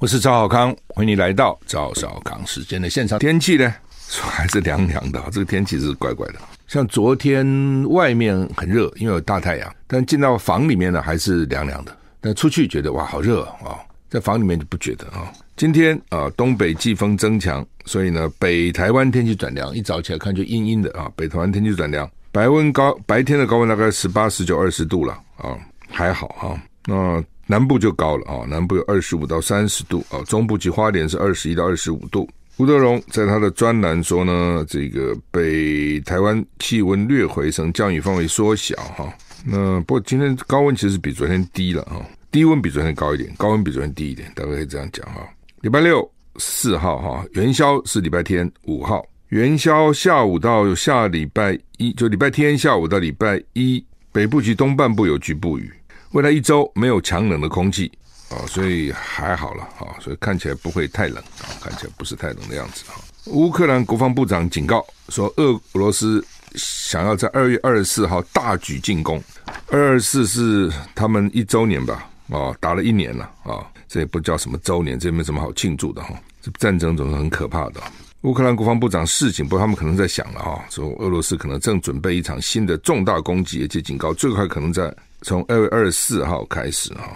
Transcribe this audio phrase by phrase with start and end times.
[0.00, 3.18] 我是赵少康，欢迎你来到赵少康时间的现场。
[3.18, 3.74] 天气呢，
[4.08, 6.34] 说还是凉凉的，这个天气是怪怪的。
[6.68, 7.44] 像昨天
[7.90, 11.96] 外面很热，因为有大太阳，但进到房里面呢，还是凉凉的。
[12.20, 13.78] 但出去觉得哇，好热啊、哦！
[14.08, 15.28] 在房里面就不觉得啊、哦。
[15.56, 21.10] 今天啊、东北季风增强，所以呢，北台湾天气转凉，一早起来看就阴阴的啊。
[21.16, 25.58] 北台湾天气转凉，白温高，白天的高温大概十八、十九、二十度了啊，
[25.90, 26.62] 还好啊。
[26.86, 27.20] 那
[27.50, 32.28] 南部就高了啊，南部有二十五到三十度啊，中部及花莲是二十一到二十五度。
[32.58, 39.10] 吴德荣在他的专栏说呢，这个北台湾气温略回升，降雨范围缩小哈。
[39.46, 45.26] 那不过今天高温其实比昨天低了哈，低温比昨天高一点，高温比昨天低一点，大概可以这样讲哈。
[45.62, 55.72] 礼拜六四号哈，元宵是礼拜天五号，元宵下午到下礼拜一，就礼拜天下午到礼拜一，北部及东半部有局部雨。
[56.12, 57.90] 未来一周没有强冷的空气
[58.30, 62.96] 啊，所以还好了啊，所以看起来不会太冷啊，看起来不是太冷的样子啊。
[63.26, 69.22] 乌克兰国防部长警告说，俄罗斯想要在二月二十四号大举进攻。
[69.70, 72.08] 二二四是他们一周年吧？
[72.30, 76.14] 啊，打了一年了啊，这也不叫什么周年，这也没什么好庆祝的哈。
[76.40, 77.82] 这战争总是很可怕的。
[78.22, 84.92] 乌克兰国防部长示警，不过他们可能在想了哈，说俄罗斯可能正准备一场新的重大攻击，而且警告最快可能在。
[85.22, 87.10] 从二月二十四号开始哈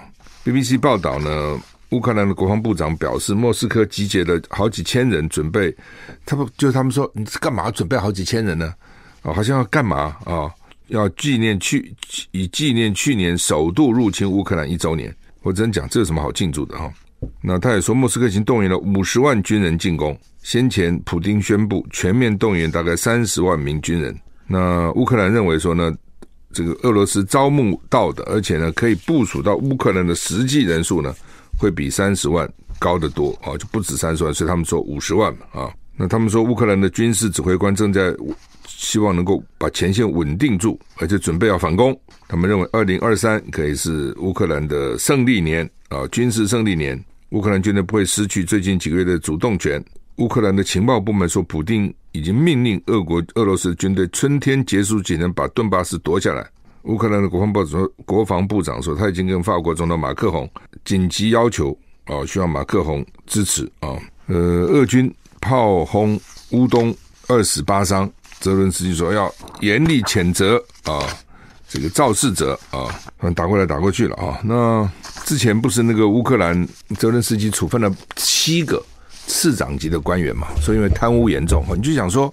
[0.45, 5.73] ，BBC 报道呢，乌克兰的国防部长表示，莫斯科集结了好几千人，准备，
[6.27, 8.75] 他不就他们说，你干嘛准备好几千人呢？
[9.23, 10.51] 啊，好像要干嘛啊？
[10.89, 11.95] 要纪念去
[12.33, 15.15] 以纪念去年首度入侵乌克兰一周年。
[15.43, 16.93] 我真讲，这有什么好庆祝的哈？
[17.41, 20.19] 那他也说，莫斯科已经动员了五十万军人进攻。
[20.43, 24.15] 先前普丁宣布全面动员大概三十万名军人。
[24.47, 25.93] 那乌克兰认为说呢？
[26.55, 31.15] 这个俄罗斯招募到的，而且呢，可以部署到乌克兰的实际人数呢，
[31.59, 32.47] 会比三十万
[32.79, 35.73] 高得多啊，就不止三十万，所以他们说五十万嘛啊。
[35.97, 38.15] 那他们说乌克兰的军事指挥官正在
[38.67, 41.99] 希望能够把前线稳定住，而且准备要反攻。
[42.29, 49.83] 他们认为二零二三可以是乌克兰的胜利年啊，军事胜利年，乌克兰军队不会失去最近几个月的主动权。
[50.17, 56.47] 乌克兰的情报部门说，普丁已经命令俄国、俄罗斯军队春天结束前能把顿巴斯夺下来。
[56.83, 60.49] 乌克兰的国防部长说，国防部长说，他已经跟法国总统马克宏
[60.85, 63.97] 紧急要求啊，需要马克宏支持啊。
[64.27, 64.37] 呃，
[64.67, 66.95] 俄军炮轰乌东，
[67.29, 68.11] 二死八伤。
[68.41, 71.01] 泽伦斯基说要严厉谴责啊，
[71.69, 72.91] 这个肇事者啊，
[73.37, 74.41] 打过来打过去了啊。
[74.43, 74.91] 那
[75.25, 76.69] 之前不是那个乌克兰
[76.99, 78.85] 泽伦斯基处分了七个。
[79.27, 82.33] 市长级的官员嘛，所以因为贪污严重，你就想说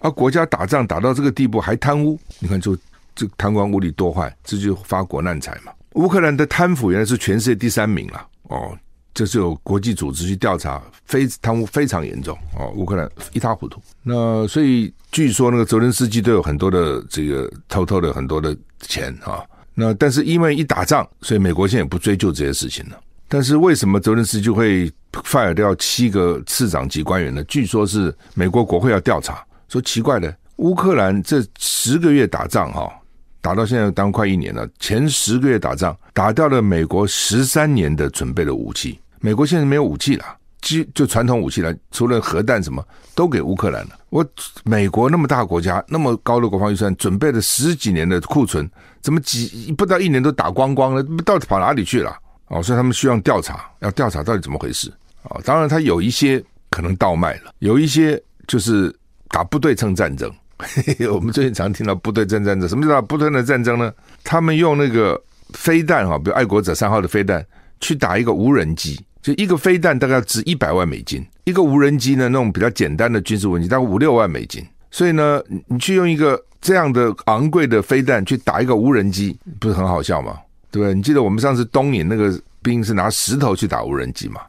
[0.00, 2.76] 啊，国家打仗打到这个地步还贪污，你看就
[3.14, 5.72] 这贪官污吏多坏，这就发国难财嘛。
[5.92, 8.76] 乌克兰的贪腐原来是全世界第三名了哦，
[9.14, 13.80] 这是有国际组织去调查，非贪污非常严重哦，乌克兰一塌糊涂。
[14.02, 23.00] 那所以据说那个泽连斯基都有很多的这个偷偷的很多的钱啊，那但是因为一打仗，所以美国现在也不追究这些事情了。
[23.28, 27.42] 但是为什么泽伦斯基就会 fire 掉七个次长级官员呢？
[27.44, 32.92] 据说是美国国会要调查，说奇怪的，乌克兰这十个月打仗哈，
[33.40, 40.24] 打到现在当快一年了，前十个月打仗打掉了美国十三年的准备的武器，美国现在没有武器了，
[40.60, 43.90] 就就传统武器了，除了核弹什么都给乌克兰了。
[44.10, 44.24] 我
[44.64, 48.70] 美国那么大国家，那么高的国防预算，准备了十几年的库存，
[49.02, 51.02] 怎么几不到一年都打光光了？
[51.24, 52.16] 到底跑哪里去了？
[52.54, 54.88] 哦，所以他们需要调查，要调查到底怎么回事
[55.24, 55.40] 啊？
[55.44, 58.94] 当然，他有一些可能倒卖了，有一些就是
[59.30, 60.32] 打不对称战争。
[60.58, 63.92] 嘿嘿，我们最近常听到不对称战争，什么叫不对称战争呢？
[64.22, 65.20] 他们用那个
[65.52, 67.44] 飞弹哈，比如爱国者三号的飞弹
[67.80, 74.64] 去打一个无人机，就一个飞弹大概值一百万美金，一个无人机呢，那种比较简单的军事武器大概五六万美金。
[74.92, 80.38] 所以呢，你去用一个这样的昂贵的飞弹去打一个无人机，不是很好笑吗？
[80.82, 80.94] 对？
[80.94, 84.40] 你记得我们上次东引那个兵是拿石头去打无人机嘛？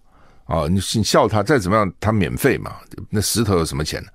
[0.47, 2.75] 哦，你你笑他再怎么样，他免费嘛？
[3.09, 4.09] 那石头有什么钱呢？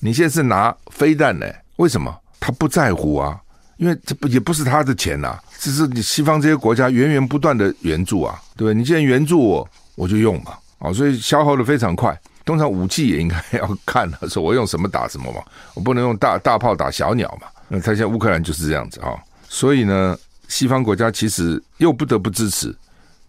[0.00, 1.46] 你现在是拿飞弹呢？
[1.76, 2.12] 为什么？
[2.40, 3.40] 他不在乎啊？
[3.76, 8.74] 因为这不也不是他的钱呐、啊，这是你西方这些国家源源不断的援助啊，对不对？
[8.74, 10.54] 你既然援助我，我就用嘛。
[10.78, 12.18] 哦，所以消耗的非常快。
[12.44, 15.40] 通常武器也应该要看了， 说我用什么打什么嘛，
[15.74, 17.46] 我不能用大大炮打小鸟嘛。
[17.68, 19.14] 那他现在乌克兰就是这样子啊、
[19.48, 20.16] 所以呢。
[20.48, 22.74] 西方国家其实又不得不支持，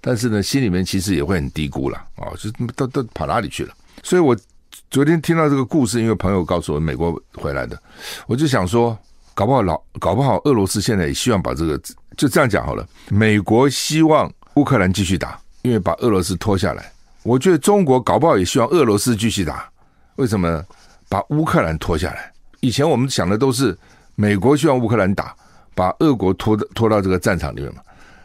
[0.02, 3.74] 但是呢，心里面其实也会很低估了啊，就都都跑哪里去了？
[4.04, 4.38] 所以我
[4.90, 7.82] 昨天听到这个故事，因为朋友告诉我美国回来的，
[8.28, 8.98] 我就想说，
[9.34, 11.80] 搞不好老搞不好俄罗斯现在也希望把这个
[12.16, 12.88] 就这样讲好了。
[13.10, 16.92] 美国希望乌克兰继续打，因为把俄罗斯拖下来，
[17.24, 19.70] 我觉得中国搞不好也希望俄罗斯继续打。
[20.16, 20.64] 为什么？
[21.10, 22.30] 把乌克兰拖下来。
[22.60, 23.78] 以前我们想的都是
[24.16, 25.34] 美国希望乌克兰打，
[25.78, 27.82] 把俄国拖到拖到这个战场里面嘛。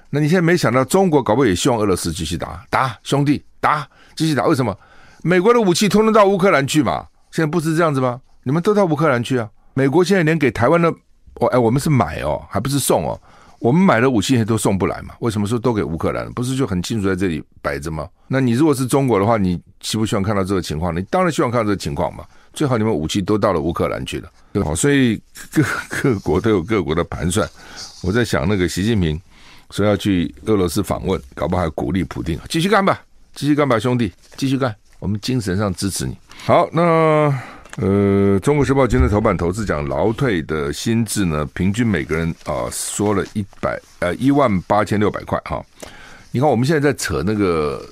[0.08, 4.46] 那你现在没想到，中国搞不好也希望俄罗斯继续打，打兄弟打，继续打。
[4.46, 4.75] 为什么？
[5.22, 7.06] 美国的武器通通到乌克兰去嘛？
[7.31, 8.20] 现在不是这样子吗？
[8.43, 9.49] 你们都到乌克兰去啊？
[9.75, 10.93] 美国现在连给台湾的，
[11.34, 13.20] 我哎，我们是买哦，还不是送哦。
[13.58, 15.14] 我们买的武器都送不来嘛？
[15.20, 16.31] 为什么说都给乌克兰？
[16.32, 18.08] 不是就很清楚在这里摆着吗？
[18.26, 20.94] 那你如果是中国的话，你希不希望看到这个情况？
[20.94, 22.25] 你当然希望看到这个情况嘛。
[22.52, 24.75] 最好你们武器都到了乌克兰去了，对吧？
[24.75, 25.20] 所以
[25.52, 27.49] 各各国都有各国的盘算。
[28.02, 29.20] 我在想，那个习近平
[29.70, 33.02] 说要去俄罗斯访问，搞不好还鼓励普丁继续干吧，
[33.34, 36.16] 继续干吧，兄弟，继续干，我们精神上支持你。
[36.44, 37.32] 好，那。
[37.78, 45.64] 呃，《中国时报》今天头版头次讲劳退的薪资呢，平均每个人啊说了一百呃一万八千六百块哈。
[46.32, 47.82] 你看我们现在在扯那个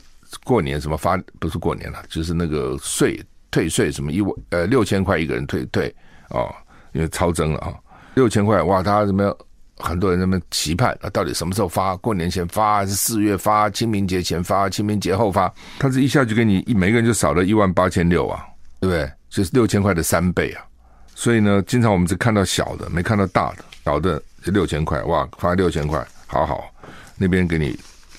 [0.44, 3.18] 过年什么发不是过年了，就是那个税
[3.50, 5.94] 退税什么一万呃六千块一个人退退
[6.30, 6.48] 哦，
[6.92, 7.74] 因为超增了啊，
[8.14, 9.36] 六千块哇，大家怎么样？
[9.76, 11.96] 很多人在那么期盼啊，到底什么时候发？
[11.96, 13.70] 过年前发还是四月发？
[13.70, 14.68] 清明节前发？
[14.68, 15.50] 清明节后发？
[15.78, 18.44] 他这一下就给你一每个人就少了一万八千六啊，
[18.78, 19.10] 对不对？
[19.30, 20.62] 就是六千块的三倍啊，
[21.14, 23.64] 所以呢，经常我们只看到小的，没看到大的。
[23.82, 26.70] 小的就六千块，哇，发六千块，好好，
[27.16, 27.74] 那边给你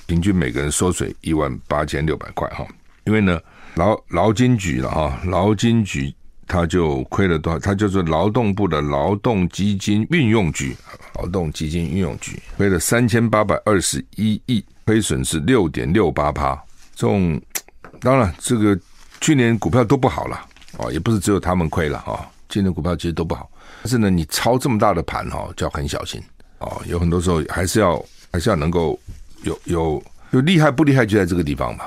[0.08, 2.66] 平均每个人缩水一万八千六百块哈。
[3.06, 3.40] 因为呢，
[3.76, 6.14] 劳劳金局了哈，劳金局
[6.48, 7.60] 他就亏了多少？
[7.60, 10.76] 他就是劳动部的劳动基金运用局，
[11.16, 16.54] 劳动基金运用局亏了三千八百二十一亿，亏损是六点六八趴。
[16.94, 17.42] 这种
[18.02, 18.78] 当然，这个
[19.22, 20.46] 去年股票都不好了。
[20.78, 23.50] 哦，也不是只有他们亏了哈，今年股票其实都不好。
[23.84, 26.22] 但是呢，你操这么大的盘哈，就要很小心
[26.60, 26.82] 哦。
[26.86, 29.00] 有很多时候还是要还是要能够
[29.44, 31.86] 有有有厉害不厉害就在这个地方嘛。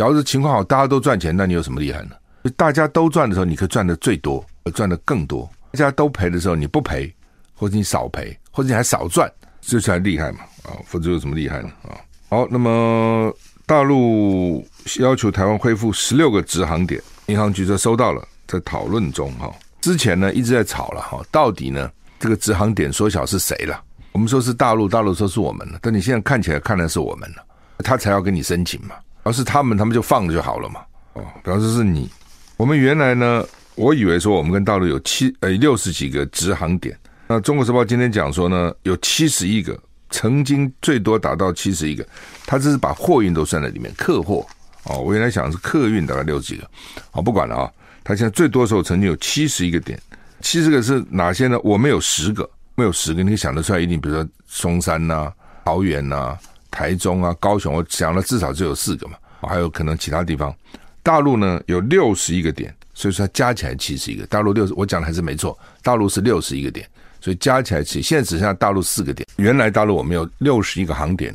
[0.00, 2.12] 假如是情况好，大家都赚钱，那你有什么厉害呢？
[2.56, 4.42] 大家都赚的时候，你可以赚的最多，
[4.72, 7.14] 赚的更多；大家都赔的时候，你不赔，
[7.52, 9.30] 或者你少赔，或者你还少赚，
[9.60, 10.72] 这才厉害嘛啊！
[10.86, 12.00] 否则有什么厉害呢啊？
[12.30, 13.30] 好，那么
[13.66, 14.66] 大陆
[15.00, 16.98] 要求台湾恢复十六个直航点。
[17.26, 19.54] 民航局说收到了，在讨论中哈。
[19.82, 23.78] 之前呢一直在吵了哈，到底呢这个直航点缩小是谁了？
[24.12, 27.44] 我们说是大陆，大陆说是我们了，但你现在看起来看的是我们了，
[27.84, 28.94] 他才要跟你申请嘛。
[29.22, 30.80] 而是他们，他们就放了就好了嘛。
[31.14, 32.10] 哦，表示是你。
[32.56, 33.44] 我们原来呢，
[33.74, 36.96] 我以为说我们跟大陆有七呃六十几个直航点。
[37.26, 39.78] 那中国时报今天讲说呢，有七十一个，
[40.10, 42.06] 曾经最多达到七十一个，
[42.46, 44.46] 他这是把货运都算在里面，客货。
[44.84, 46.68] 哦，我原来想的是客运大概六十几个，
[47.10, 47.70] 好，不管了啊。
[48.02, 50.00] 他现在最多时候曾经有七十一个点，
[50.40, 51.58] 七十个是哪些呢？
[51.62, 55.30] 我们有十个，没有十个，你可以想得出来，一定比如说松山呐、
[55.64, 56.36] 桃园呐、
[56.70, 60.54] 台中啊、高雄，我想了至少只有四个嘛，还有可能其他地方。
[61.02, 64.26] 大陆呢有六十一个点，所以说它加起来七十一个。
[64.26, 66.88] 大陆六十，我讲的还是没错，大陆是六十一个点，
[67.20, 69.26] 所以加起来七，现在只剩下大陆四个点。
[69.36, 71.34] 原来大陆我们有六十一个航点。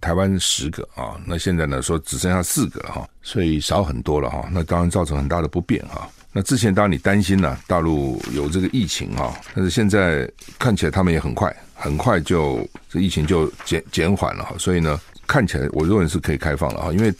[0.00, 6.06] 台湾十个啊，那现在呢说只剩下四个了哈，所以少很多了哈，那当然造成很大的不便哈。
[6.36, 10.28] 那之前当然你担心呢，大陆有这个疫情哈，但是现在
[10.58, 17.14] 看起来他们也很快，很快就这疫情就减减缓了哈，所以呢看起来我认为是可以开放了哈，因为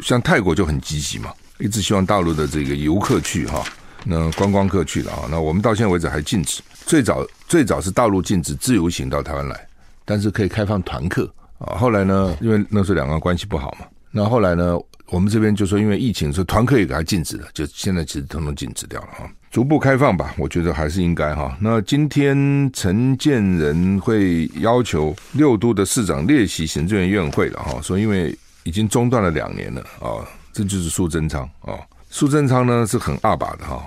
[0.00, 3.64] 像泰国就很积极嘛，一直希望大陆的这个游客去哈，
[4.04, 9.68] 那观光客去了啊，那我们到现在为止还禁止，最早最早是大陆禁止自由行到台湾来，
[10.04, 11.32] 但是可以开放团客。
[11.58, 14.76] 啊，后来呢，因为那时候两岸关系不好嘛，那后来呢，
[15.10, 21.56] 我们这边就说因为疫情，所以团客也给他禁止了，就现在其实统统禁止掉了哈，逐步开放吧，我觉得还是应该哈。
[21.60, 31.74] 那今天陈建仁会要求六都的市长列席行政院院会了哈，说因为已经中断了两年了啊，这就是苏贞昌啊，
[32.08, 33.84] 苏贞昌呢是很二把的哈，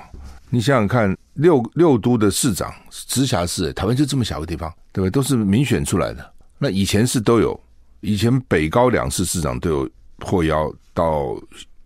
[0.49, 5.11] 你想想看，六六都的市长直辖市，台湾就这么小个地方，对不对？
[5.11, 6.33] 都是民选出来的。
[6.57, 7.57] 那以前是都有，
[8.01, 9.89] 以前北高两市市长都有
[10.19, 11.35] 获邀到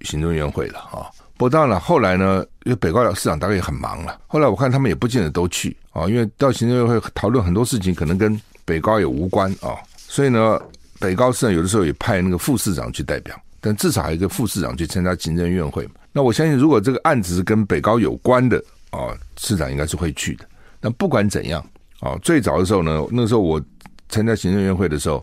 [0.01, 1.07] 行政院会了啊。
[1.35, 4.19] 不过当然了，后来呢，因为北高市长大概也很忙了。
[4.27, 9.77] 后来我看他们也不见得都去啊，因为到行政院会讨论很多事情，可能跟北高也无关啊。
[9.95, 10.59] 所以呢，
[10.99, 15.87] 北高市长有的时候也派那个副市长去代表，但至少还有一个副市长去参加行政院会。
[16.11, 20.45] 那我相信，如果这个案子是跟北高有关的啊，市长应该是会去的。
[20.81, 21.63] 那不管怎样
[21.99, 23.61] 啊，最早的时候呢，那时候我。
[24.09, 25.21] 参加行政院会的时候，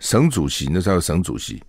[0.00, 1.62] 省主席那时候省主席，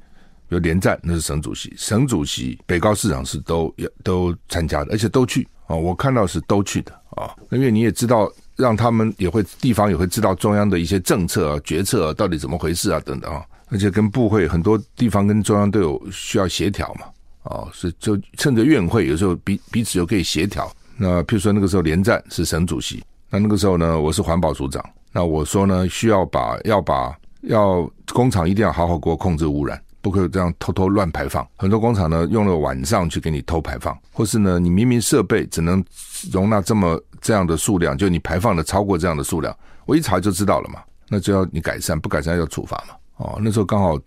[0.55, 7.35] 有连战那是省主席，省主席北高市长是都都参加的，而且都去啊，我看到是都去的啊。
[7.51, 17.07] 因为你也知道，让他们也会地方也会知道中央的一些政策啊、决策啊到底怎么回事啊等等啊，而且跟部会很多地方跟中央都有需要协调嘛
[17.43, 20.71] 哦，是就趁着院会，有时候彼彼此又可以协调。
[20.97, 31.43] 那譬如说那个时候连战是省主席，那那个时候呢，我是环保署长，那我说呢，需要把要把要工厂一定要好好给我控制污染，不可以这样偷偷乱排放。
[31.55, 35.83] 很多工厂呢用了晚上去给你偷排放，或是呢你明明设备只能
[36.31, 39.57] 容纳这么这样的数量，就你排放的超过这样的数量，
[39.88, 42.93] 我一查就知道了嘛，那就要你改善，不改善要处罚嘛。
[43.17, 44.00] 哦，那时候刚好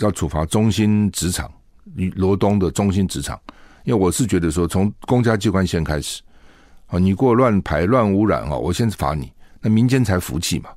[0.00, 1.50] 要处罚中心纸厂，
[2.14, 3.40] 罗东的中心纸厂，
[3.84, 6.20] 因为我是觉得说从公家机关先开始。
[6.88, 10.68] 啊，你给我乱排乱污染哦，我先罚你，那民间才服气嘛。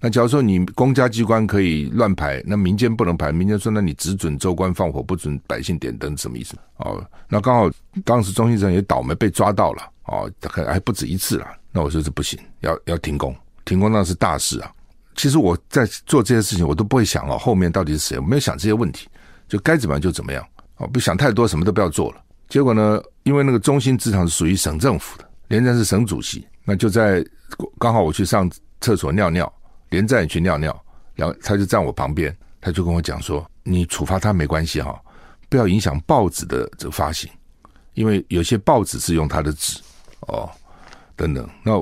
[0.00, 6.54] 那假如说你公家机关可以乱排，那民间不能排，民间说那你只准州官放火，不准百姓点灯，什么意思？
[6.76, 7.70] 哦，那刚好
[8.04, 11.46] 当时中心城也倒霉被抓到了，哦，还还不止一次了。
[11.72, 13.34] 那我说这不行，要要停工，
[13.64, 14.70] 停工那是大事啊。
[15.14, 19.08] 其实我在做这些事情，我都不会想哦，后面到底是谁，我没有想这些问题，
[19.48, 22.22] 就该怎么样就怎么样，哦，不想太多，什么都不要做了。
[22.48, 25.26] 结果呢，因为那个中心职场是属于省政府的。
[25.48, 27.24] 连战是省主席，那就在
[27.78, 28.50] 刚好我去上
[28.80, 29.52] 厕所尿尿，
[29.90, 35.00] 连站也去尿尿，然后他就站我旁边，他就跟我讲说：“你处罚他没关系哈，
[35.48, 37.30] 不要影响报纸的这个发行，
[37.94, 39.78] 因为有些报纸是用他的纸
[40.20, 40.48] 哦，
[41.14, 41.48] 等等。
[41.62, 41.72] 那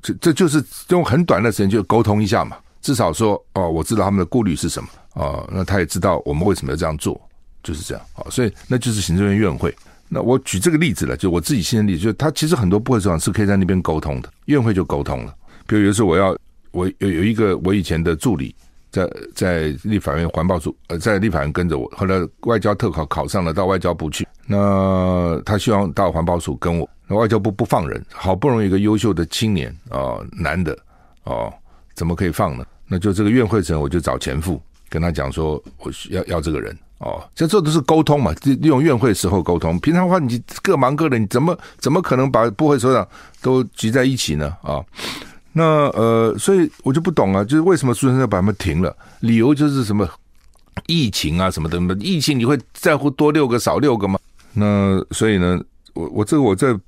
[0.00, 7.20] 这这就是用很短的时间就沟通一下嘛，至少说哦，我知道他们的顾虑是什么哦，那他也知道我们为什么要这样做，
[7.62, 9.74] 就是这样啊，所以那就是行政院院会。”
[10.10, 15.34] 那我举这个例子了，就我自己亲身例子，就他其实很多部会首长是可以在那边沟通的，院会就沟通了。
[15.66, 16.34] 比如有时候我要
[16.72, 18.54] 我有有一个我以前的助理
[18.90, 30.76] 在在立法院环保署呃在立法院跟着我，后来外交特考考上了到外交部去，那他希望到环保署跟我，那外交部不放人，好不容易一个优秀的青年啊、男的
[31.24, 31.52] 哦，
[31.94, 32.64] 怎么可以放呢？
[32.86, 36.76] 那就这个院会层我就找前副跟他讲说，我要要这个人。
[37.00, 39.78] 哦，这这都是沟通嘛，利用院会时候沟通。
[39.78, 43.06] 平常的话，你各忙各的，你怎么怎么可能把部会首长
[43.40, 44.52] 都聚在一起呢？
[44.62, 44.84] 啊、
[45.52, 48.94] 那呃，所以我就不懂啊，就是为什么苏贞昌要把他们停了？
[49.20, 50.08] 理由就是什么
[50.86, 54.18] 疫情啊什么的，疫情你会在乎多六个少六个吗？
[54.52, 55.60] 那所以呢，
[55.94, 56.78] 我我这个我在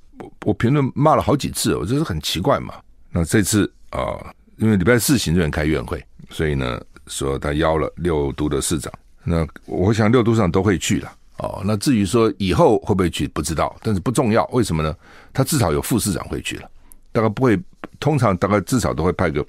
[0.45, 2.75] 我评论骂了好几次，我就是很奇怪嘛。
[3.11, 4.15] 那这次啊、
[4.59, 8.93] 因为礼拜四行政院开院会，所以呢，说他邀了六都的市长。
[9.25, 11.61] 那我想六都上都会去了哦。
[11.65, 14.47] 那至于说以后会不会去，不知道，但是不重要。
[14.53, 14.95] 为什么呢？
[15.33, 16.71] 他至少有副市长会去了，
[17.13, 17.59] 大概不会，
[17.99, 19.45] 通常大概至少都会派个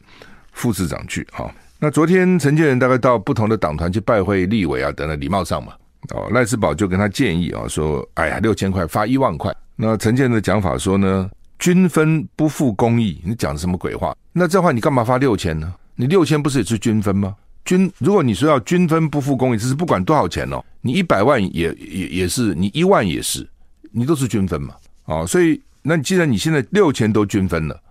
[0.51, 1.53] 副市长去哈。
[1.80, 5.74] 那昨天陈建仁大概到不同的党团去拜会立委啊等等，礼貌上嘛。
[6.15, 9.56] 哦，赖世宝就跟他建议啊，说，哎呀，六千块发一万块。
[9.75, 14.15] 那陈建仁的讲法说呢，均分不付公益，你讲的什么鬼话？
[14.34, 15.72] 那这话你干嘛发六千呢？
[15.96, 17.36] 你六千不是也是均分吗？
[17.63, 23.48] 均，如果你说要均分不付公益，这是不管多少钱哦，你一百万也也也是，你一万也是，
[23.91, 24.74] 你都是均分嘛，
[25.06, 27.82] 哦，所以那既然你现在六千都均分了，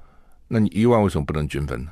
[0.48, 1.90] 那你一万为什么不能均分呢？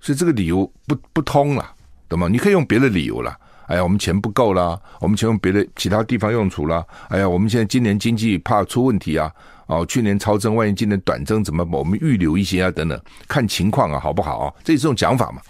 [0.00, 1.74] 所以这个理由不不通了，
[2.08, 2.28] 懂吗？
[2.28, 3.36] 你可以用别的理由啦，
[3.66, 9.32] 哎呀，我们钱不够啦，我们钱用别的其他地方用处啦，哎呀，我们现在今年经济怕出问题啊，
[9.66, 11.66] 哦，去年超增，万一今年短增怎么？
[11.72, 14.54] 我们预留一些啊，等等，看情况啊，好不好啊？
[14.62, 15.42] 这是种讲法嘛。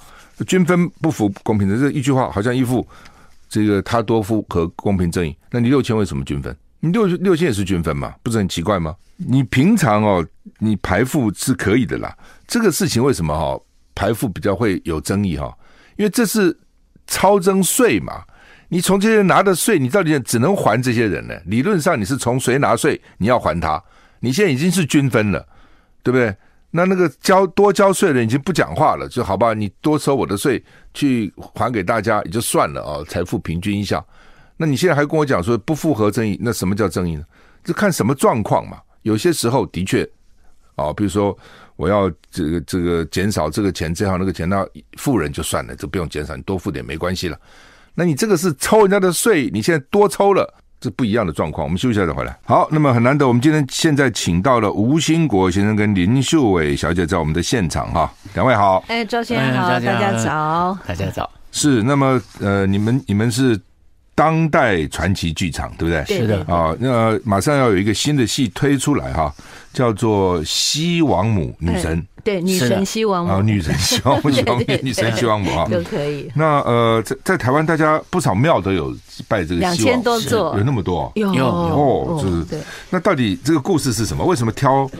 [0.47, 2.87] 均分不符公平的这一句话，好像一副
[3.49, 5.37] 这个他多夫和公平正义。
[5.51, 6.57] 那你六千为什么均分？
[6.81, 8.95] 你六六千也是均分嘛，不是很奇怪吗？
[9.17, 10.25] 你平常哦，
[10.59, 12.17] 你排富是可以的啦。
[12.47, 13.61] 这个事情为什么哈
[13.95, 15.53] 排富比较会有争议哈？
[15.97, 16.57] 因为这是
[17.07, 18.23] 超征税嘛。
[18.69, 21.35] 你从这些人拿的税，你到底只能还这些人呢？
[21.47, 23.83] 理论上你是从谁拿税，你要还他。
[24.21, 25.45] 你现在已经是均分了，
[26.03, 26.37] 对不对？
[26.71, 29.55] 那那个交多交税的人已经不讲话了，就好吧？
[29.55, 34.05] 你多收我的税去还给大家也就算了啊，财富平均一下。
[34.59, 37.25] 那你现在还跟我讲说不符合正义，那什么叫正义呢？
[37.65, 38.79] 这看什么状况嘛。
[39.03, 40.07] 有些时候的确
[40.75, 41.35] 哦，比如说
[41.77, 44.67] 我要这个这个减少这个钱，这样那个钱，那
[44.99, 47.39] 富人就算了，这不用减少，你多付点没关系了。
[47.95, 50.53] 那你这个是抽人家的税，你现在多抽了。
[50.81, 52.39] 这不一样的状况，我们休息一下再回来。
[52.45, 58.85] 好，那么很难得，我们今天现在请到了吴兴国先生跟林秀伟小姐在我们的现场哈，两位好。
[58.87, 61.29] 哎，周先生好，大家早，大家早。
[61.51, 63.61] 是，那么呃，你们你们是
[64.19, 66.05] 当代传奇剧场，对不对？
[66.05, 69.33] 是的啊，那马上要有一个新的戏推出来哈，
[69.73, 71.97] 叫做《西王母女神》。
[72.25, 74.29] 对，女神西王母啊，女神西王母，
[74.83, 76.29] 女神西王母啊，都可以。
[76.35, 78.93] 那呃，在在台湾，大家不少庙都有
[79.29, 82.61] 拜这个西王母，两千多座，有那么多，有有哦，就是。
[82.91, 84.25] 那到底这个故事是什么？
[84.25, 84.91] 为什么挑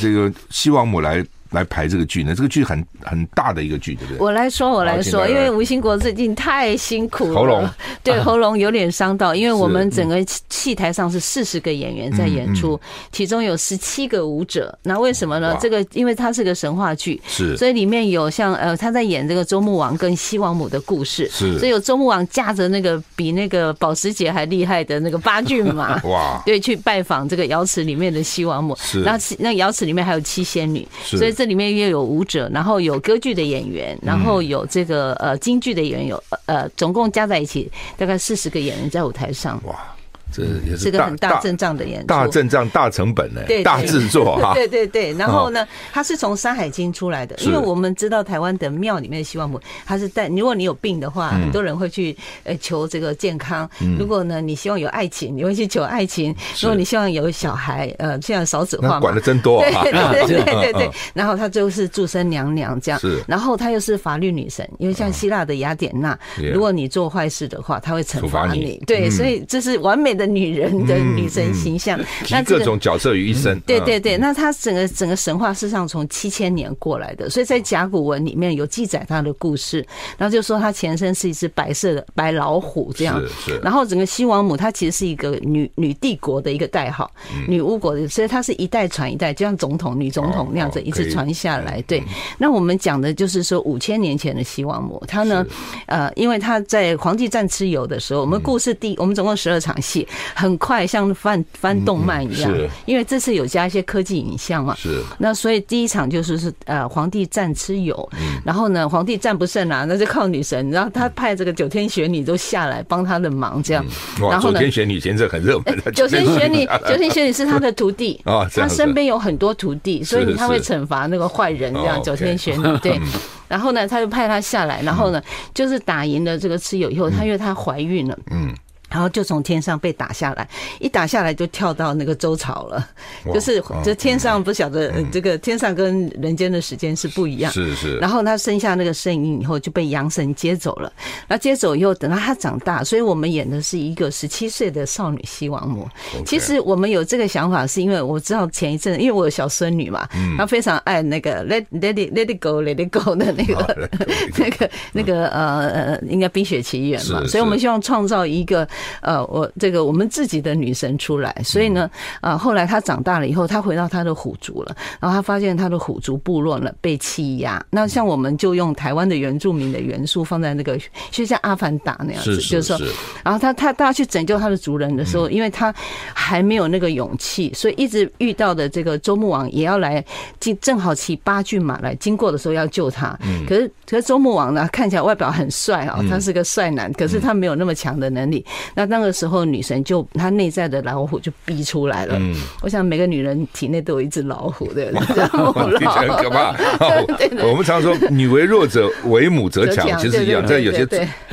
[0.00, 1.22] 这个西王母来
[1.54, 2.34] 来排这个剧呢？
[2.34, 4.18] 这个剧很很大的一个剧，对不对？
[4.20, 7.68] 我来说，我来说，因为吴兴国最近太辛苦了，喉咙。
[8.02, 12.78] 对 喉咙有点伤到，因为我们整个戏台上是四十个演员在演出，
[13.12, 14.76] 其中有十七个舞者。
[14.82, 15.56] 那为什么呢？
[15.60, 39.60] 这个因为它是个神话剧，是，所以里面有像呃他在演这个周穆王跟西王母的故事，是，所以有周穆王驾着那个比那个保时捷还厉害的那个八骏马， 哇，对，去拜访这个瑶池里面的西王母，是，然后那瑶池里面还有七仙女，所以这里面又有舞者，然后有歌剧的演员，然后有这个呃京剧的演员，有呃总共加在一起大概四十个演员在舞台上。
[39.64, 39.93] 哇。
[40.34, 44.52] 这也是个很大阵仗的演出，大阵仗、大成本呢，大制作哈。
[44.58, 53.64] 对对对，然后呢，它是从《山海经》出来的，因为我们知道台湾的庙里面的西王母，它是带，如果你有病的话，很多人会去呃求这个健康；
[53.96, 59.82] 如果呢你希望有爱情，你会去求爱情；如果你希望有小孩，呃，现在少子化嘛，管的真多啊。
[59.84, 59.92] 对
[60.26, 66.18] 对对对对， 然后她就是祝生娘娘这样，是，然后她又是法律女神，因为像希腊的雅典娜，
[66.52, 68.82] 如果你做坏事的话，她会惩罚你。
[68.84, 70.23] 对，所以这是完美的。
[70.26, 71.98] 女人的女神形象，
[72.30, 73.58] 那各种角色于一身。
[73.60, 79.84] 对对对，那她整个整个神话事实上从七千年过来的，所以在甲骨文里面有记载她的故事。
[80.18, 83.22] 然后就说她前身是一只白色的白老虎这样。
[83.62, 87.10] 然后整个西王母她其实是一个女女帝国的一个代号，
[87.48, 91.82] 女巫国的，所以她是一代传一代，就像总统女总统那样子一直传下来。
[91.82, 92.02] 对。
[92.38, 95.46] 那我们讲的就是说五千年前的西王母，她呢，
[95.86, 100.06] 呃，因为她在黄帝战蚩尤的时候，我们故事第我们总共十二场戏。
[100.34, 102.52] 很快，像翻翻动漫一样，
[102.86, 104.74] 因为这次有加一些科技影像嘛。
[104.76, 105.02] 是。
[105.18, 108.08] 那所以第一场就是是呃皇帝战蚩尤，
[108.44, 113.84] 然后呢皇帝战不胜啊，那就靠女神，然后他派这个九天玄女都下来帮他的忙，这样。
[114.18, 115.92] 然后呢，九天玄女现在很热门。
[115.94, 122.02] 九天玄女， 九天玄女是他的徒弟啊，他身边有很多徒弟，所以他会惩罚那个坏人，这样。
[122.02, 123.00] 九天玄女 对。
[123.46, 128.52] 然后呢，他就派他下来，然后呢就是打赢了这个蚩尤以后，他因为他怀孕了，嗯。
[128.94, 130.48] 然后就从天上被打下来，
[130.78, 132.88] 一打下来就跳到那个周朝了，
[133.34, 137.96] 就是这天上不晓得这个天上跟人间的时间是不一样，是是。
[137.98, 140.92] 然后他生下那个圣婴以后就被阳神接走了，
[141.26, 145.88] 那接走以后等到他长大，所以我们演的是一个十七岁的少女西王母。
[146.24, 153.88] 其实我们有这个想法，是因为我知道前一阵，因为我有小孙女嘛，她非常爱那个 Let Let It Let It Go Let It Go 的那个
[154.38, 158.68] 那个那个呃呃，应该冰雪奇缘嘛，所以我们希望创造一个。
[159.00, 167.64] 呃，我这个我们自己的女神出来，所以呢，啊，后来她长大了以后，她回到她的虎族了，然后她发现她的虎族部落呢被欺压。
[167.70, 170.78] 那像我们就用台湾的原住民的元素放在那个，
[171.10, 172.86] 就像阿凡达那样子，就是说，
[173.22, 175.74] 然后他他大家去拯救他的族人的时候，因为他
[176.12, 180.04] 还没有那个勇气，所以一直遇到的这个周穆王也要来
[180.40, 183.18] 经，正好骑八骏马来经过的时候要救他。
[183.48, 188.44] 可是可是周穆王呢，看起来外表很帅啊，他是个帅男，可是他没有那么强的能力。
[188.74, 192.16] 那那个时候，女神就她内在的老虎就逼出来了。
[192.18, 196.54] 嗯，我想每个女人体内都有一只老虎的， 对，听起来很可怕。
[197.46, 200.86] 我们常说“女为弱者，为母则强”，其实一样，在有些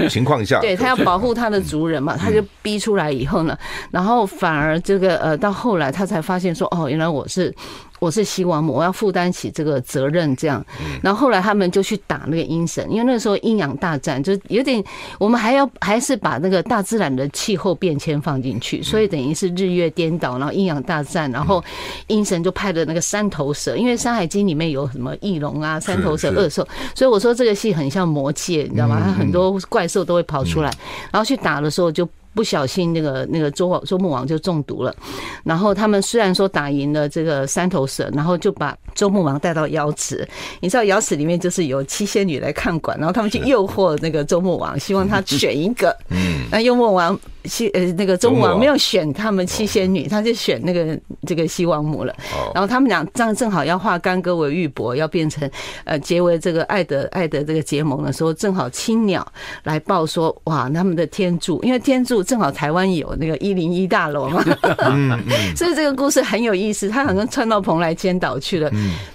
[0.10, 3.58] 情况下，对她要保护她的族人嘛，她就逼出来以后呢，
[3.92, 7.54] 然后反而这个呃，到后来她才发现说，哦，原来我是。
[8.02, 10.66] 我是西王母，我要负担起这个责任，这样。
[11.04, 14.84] 然后后来他们就去打那个阴神，因为那时候阴阳大战，就有点，
[15.20, 21.64] 我们还要还是把那个大自然的气候变迁放进去，所以等于是日月颠倒，然后阴阳大战，然后
[22.08, 29.00] 阴神就派了那个三头蛇，因为《山海经》里面有什么翼龙啊、三头蛇、恶兽，所以我说这个戏很像魔界，你知道吗？
[29.06, 30.72] 它很多怪兽都会跑出来，
[31.12, 32.10] 然后去打的时候就。
[32.34, 34.96] 不小心，那个那个周周穆王就中毒了。
[35.44, 40.28] 然后他们虽然说打赢了这个三头蛇，然后就把周穆王带到瑶池。
[40.60, 45.96] 你知道瑶池里面就是有七仙女来看管，然后他们去诱惑那个周穆王，希望他选一个。
[46.10, 47.20] 嗯，那幽穆王。
[47.46, 52.14] 西呃，那个周穆王没有选他们七仙女，他就选那个这个西王母了。
[52.54, 55.50] 然后他们俩正正好要化干戈为玉帛，要变成
[55.84, 59.26] 呃结为这个爱的爱的这个结盟的时候，正好青鸟
[59.64, 64.44] 来报说，哇，他们的天柱，因为天柱正好台湾有那个一零一大楼嘛，
[65.58, 66.90] 所以这个故事很有意思。
[66.90, 68.70] 他好像窜到蓬莱仙岛去了。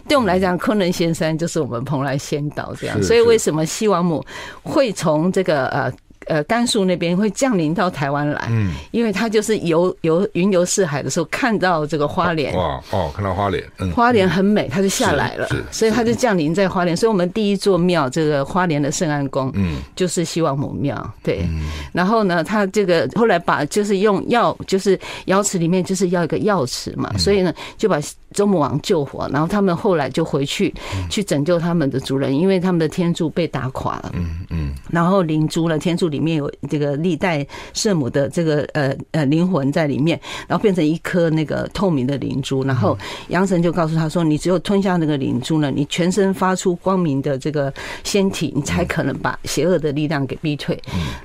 [0.09, 3.03] 对我们来讲，昆仑仙山就是我们蓬莱仙岛这样。
[3.03, 4.25] 所以为什么西王母
[4.63, 5.93] 会从这个呃？
[6.27, 21.47] 呃甘肃那边会降临到台湾来，嗯，因为他就是游游云游四海的时候看到这个花莲，哇哦，看到花莲，嗯，花莲很美，他就下来了，是，所以他就降临在花莲，所以我们第一座庙这个花莲的圣安宫，嗯，就是西王母庙，对，
[21.93, 27.99] 然后呢，他这个后来把就是用药，就是瑶池里面就是要一个药池嘛，所以呢就把
[28.33, 30.73] 周穆王救活，然后他们后来就回去
[31.09, 42.97] 去拯救他们的族人，因为他们的天柱被打垮了，嗯嗯，然后灵珠呢，天柱里面有这个历代圣母的这个呃呃灵魂在里面，然后变成一颗那个透明的灵珠，然后
[43.29, 47.73] 杨神就告诉他说，你只有吞下那个灵珠呢，你全身发出光明的这个
[48.05, 50.79] 仙体，你才可能把邪恶的力量给逼退。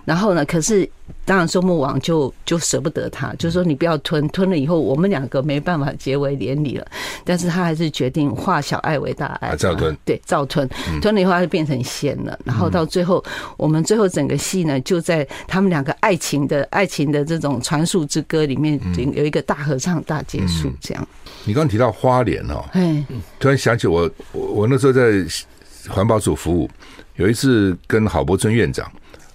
[0.05, 0.89] 然后呢，可是
[1.25, 6.85] 当然周穆王就就舍不得他，就说你不要吞，吞了以后我们两个没办法结为连理了。
[7.23, 10.67] 但是他还是决定化小爱为大爱，照吞，对，照吞，
[11.01, 12.37] 吞了以后他就变成仙了。
[12.43, 13.23] 然后到最后，
[13.57, 18.79] 我们最后整个戏呢，就在他们两个爱情的爱情的这种传述之歌里面，
[19.13, 20.71] 有一个大合唱大结束。
[20.79, 21.07] 这样，
[21.43, 23.03] 你刚刚提到花莲哦，哎，
[23.39, 25.25] 突然想起我我我那时候在
[25.89, 26.69] 环保署服务，
[27.15, 28.91] 有一次跟郝柏村院长，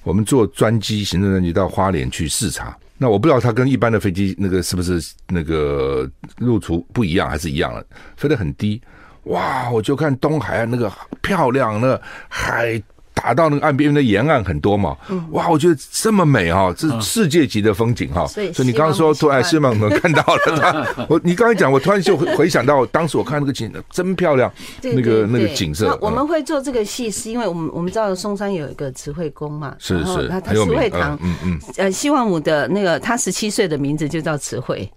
[0.06, 2.78] 我们坐专机行政专机到花莲去视察。
[2.96, 7.84] 那我不知道它跟一般的飞机那个是不是那个路途不一样，还是一样的，
[8.16, 8.80] 飞得很低。
[9.24, 10.88] 哇，我就看东海岸那个
[11.20, 12.80] 漂亮，那海。
[13.16, 14.94] 打到那个岸边，因为沿岸很多嘛，
[15.30, 18.26] 哇，我觉得这么美哈，这是世界级的风景哈。
[18.26, 20.56] 所以你刚刚说，突然希望我们看到了
[20.94, 24.52] 他，我你刚才讲，我突然就回想到当时我看那个景，真漂亮，
[24.82, 25.98] 那个那个景色。
[26.00, 34.88] 我们会做这个戏，是因为我们我们知道嵩山有一个慈惠宫嘛，是是，他慈惠堂，嗯嗯，呃，西王母的那个他十七岁的名字就叫慈惠。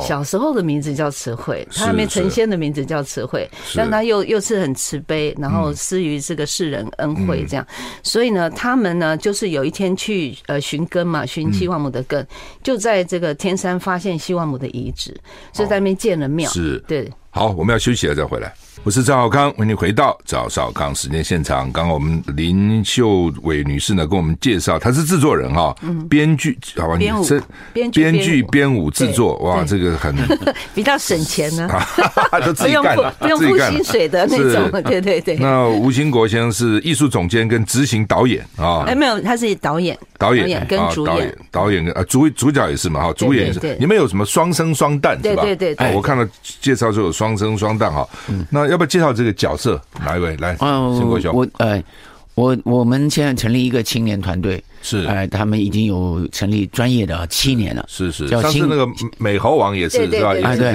[0.00, 7.66] 小时候的名字叫慈惠，他还没成仙的名字叫慈惠，但他又又是很慈悲，然后施于这个世人恩惠这样，
[8.02, 12.26] 所以呢，他们呢就是有一天去呃寻根嘛，寻西王母的根，
[12.62, 15.18] 就在这个天山发现西王母的遗址，
[15.52, 16.48] 所以在那边建了庙。
[16.50, 17.10] 是，对。
[17.34, 18.52] 好，我们要休息了再回来。
[18.84, 21.70] 我是赵少康，欢迎回到赵少康时间现场。
[21.72, 25.74] 刚刚我们林秀伟女士呢，跟我们介绍，她是制作人哈，
[26.10, 27.24] 编剧，好吧，编舞，
[27.72, 30.14] 编剧、编舞、制作，哇，这个很
[30.74, 31.70] 比较省钱呢，
[32.44, 35.36] 都自己干了，不用付薪水的那种， 对对对。
[35.36, 43.76] 那吴兴国先生是艺术总监跟执行导演啊，哎，没有，他是导演，导演跟主演，导演跟啊主主角也是嘛，哈，主演也是。
[43.78, 45.42] 你们有什么双生双旦是吧？
[45.42, 46.26] 对对对，我看到
[46.60, 48.08] 介绍就有双生双旦哈，
[48.50, 48.72] 那。
[48.72, 49.78] 要不要介绍这个角色？
[50.02, 50.56] 哪一位来？
[50.56, 51.82] 兴国兄，我呃，
[52.34, 58.26] 我我们现在成立一个青年团队，是哎，他们已经有成立专业的七年了，是是。
[58.28, 60.32] 上次那个美猴王也是是吧？
[60.42, 60.72] 哎对，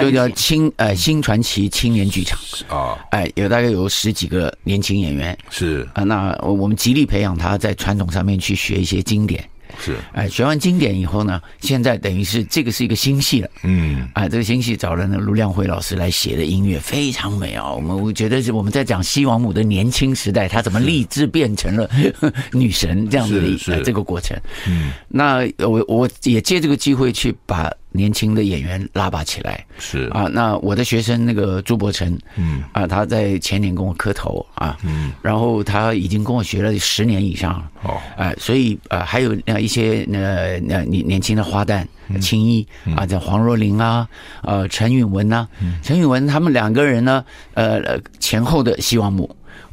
[0.00, 9.42] 就叫青呃新传奇青年剧场啊，哎，有大概有十几个年轻演员，是啊，那我们极力培养他在传统上面去学一些经典。
[9.78, 21.88] 是，哎，学完经典以后呢，现在等于是这个是一个新戏了，嗯，哎，这个新戏找了那卢亮辉老师来写的音乐非常美啊，我们我觉得是我们在讲西王母的年轻时代，她怎么立志变成了
[22.52, 27.70] 女神这样子的一个这个过程，嗯，那我我也借这个机会去把。
[27.92, 29.64] 年轻的演员拉拔起来。
[29.78, 30.08] 是。
[30.10, 32.62] 啊，那我的学生那个朱伯成，嗯。
[32.72, 37.70] 啊，他在前年跟我磕头啊，嗯，然后他已经跟我学了十年以上了。
[37.82, 41.84] 哦，哎，所以呃还有那一些呃那年年轻的花旦
[42.20, 44.08] 青衣啊，叫黄若琳啊，
[44.42, 45.46] 呃陈允文呐，
[45.82, 47.24] 陈允文他们两个人呢，
[47.54, 49.28] 呃前后的西王母。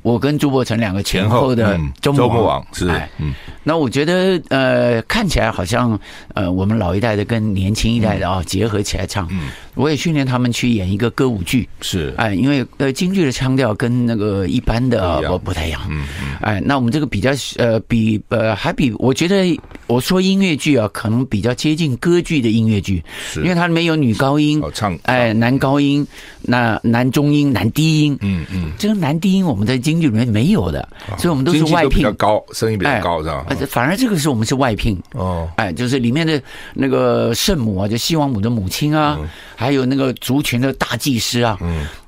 [0.08, 6.00] 我跟朱伯成两个前后的周穆王是，嗯，那我觉得呃看起来好像
[6.34, 26.05] 呃我们老一代的跟年轻一代的啊结合起来唱，嗯，我也训练他们去演一个歌舞剧，是，哎，因为呃京剧的腔调跟那个一般的不不太一样，嗯嗯，哎，那我们这个比较呃比呃还比我觉得我说音乐剧啊，可能比较接近歌剧的音乐剧，是，因为它里面有女高音唱，哎，男高音，
[26.41, 29.77] 那男中音，男低音，嗯嗯，这个男低音我们在。
[29.87, 30.85] 京剧里面没有的，
[31.17, 33.45] 所以我们都是外聘，比较高，声音比较高，是吧？
[33.69, 35.01] 反而这个是我们是外聘。
[35.13, 36.41] 哦，哎，就是里面的
[36.73, 39.17] 那个圣母啊，就西王母的母亲啊，
[39.55, 41.58] 还还有那个族群的大祭司啊，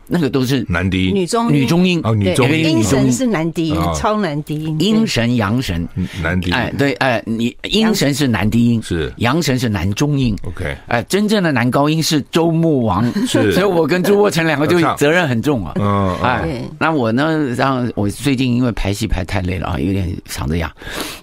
[0.09, 2.01] 那个都是男低音，女中女中音。
[2.03, 5.87] 哦，女中音，阴神是男低音，超男低音，阴神阳神。
[6.23, 9.13] 男低音，哎对哎，你阴神是男低音，是。
[9.17, 20.71] 阳神是男中音，OK，哎，真正的男高音是周穆王，是， 所以我跟朱伯承两个就责任很重啊，嗯，哎，那我呢，让我最近因为排戏排太累了啊，有点嗓子哑，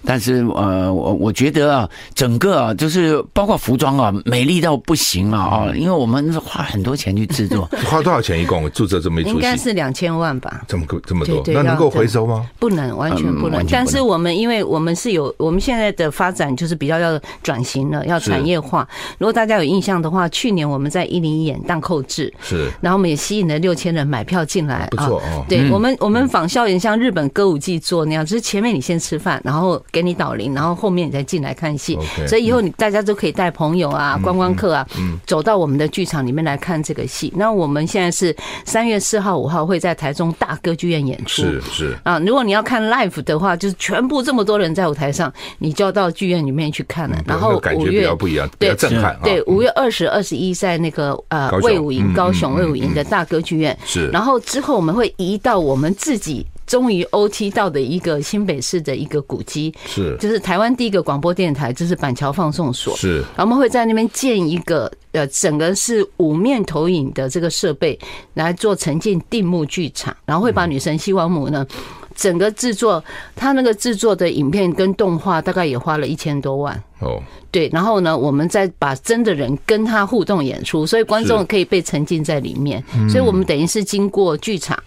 [0.05, 8.71] 但是呃，我我觉得啊，整个啊，就是包括服装啊，美丽到不行啊啊，因为我们花很多钱去制作， 花多少钱一共？
[8.77, 10.63] 注册这么一出戏，应该是两千万吧？
[10.69, 12.47] 这么这么多，那能够回收吗？
[12.59, 13.65] 不能，完全不能。
[13.71, 18.87] 但是我们因为我们是有，我们现在的发展就是比较要转型了，要产业化。
[19.17, 25.43] 如果大家有印象的话，去年我们在一零一演荡寇志，是，然后我们也吸引了六千人买票进来，不错哦。
[25.49, 31.99] 对我们，我们仿效也像日本歌舞伎做那样，就是前面你先吃饭，然后给你导聆，然后后面你再进来看戏。
[32.29, 34.87] 所以以后你大家都可以带朋友啊、观光客啊，
[35.27, 37.33] 走到我们的剧场里面来看这个戏。
[37.35, 42.19] 那我们现在是三月四号、五号会在台中大歌剧院演出，是是啊。
[42.19, 47.17] 如果你要看 live 的话，就是全部这么多人在舞台上，你就要到剧院里面去看了。
[47.25, 49.19] 然后五月不一样，比较震撼。
[49.23, 54.09] 对，五月二十二十一在那个呃魏武营高雄魏武营的大歌剧院是。
[54.09, 56.45] 然后之后我们会移到我们自己。
[56.67, 60.17] 终于 OT 到的一个新北市的一个古迹，是。
[60.19, 63.19] 就是台湾第一个广播电台，就是板桥放送所，是。
[63.37, 67.99] 然后我们会在那边建一个呃，整个是五面投影的这个设备
[68.35, 71.67] 来做沉浸定目剧场，然后会把女神西王母呢
[72.15, 73.03] 整个制作，
[73.35, 77.23] 他那个制作的影片跟动画大概也花了一千多万哦。
[77.51, 82.85] 对，然后呢，我们再把真的人跟他互动演出，所以观众可以被沉浸在里面。
[83.09, 84.79] 所以我们等于是经过剧场，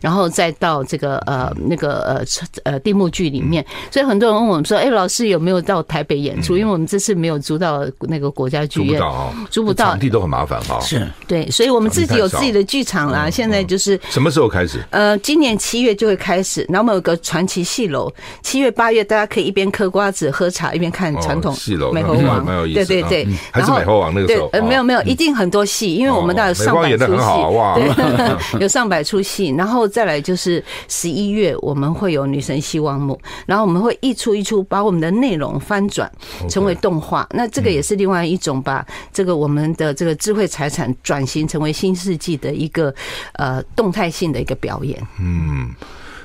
[0.00, 2.24] 然后再到这个呃那个呃
[2.62, 3.64] 呃定目剧里面。
[3.90, 10.78] 所以很多人问我们说：“哎，老师有没有到台北演出？”因为我们这次没有租到那个国家剧院，租不到，租不到，场地都很麻烦哈。
[10.78, 13.28] 是，对，所以我们自己有自己的剧场啦。
[13.28, 14.80] 现在就是什么时候开始？
[14.90, 16.64] 呃，今年七月就会开始。
[16.68, 21.92] 然后我们有个传奇戏楼，七月八月大家可以一边嗑瓜子喝茶，一边看传统戏楼。
[21.92, 36.10] 王，对对对，还是美猴王那个时候，呃，没有没有，一定很多戏，因为我们大概有上百出戏， 有上百出戏，然后再来就是十一月我们会有女神希望母，然后我们会一出一出把我们的内容翻转
[36.48, 42.94] 成为动画，那这个也是另外一种把这个我们的这个智慧财产转型成为新世纪的一个
[43.34, 45.70] 呃动态性的一个表演，嗯。